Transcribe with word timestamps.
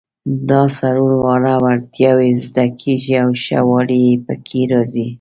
دا 0.49 0.61
څلور 0.77 1.11
واړه 1.23 1.55
وړتیاوې 1.63 2.31
زده 2.45 2.65
کیږي 2.79 3.13
او 3.23 3.29
ښه 3.43 3.59
والی 3.69 4.03
پکې 4.25 4.61
راځي. 4.71 5.07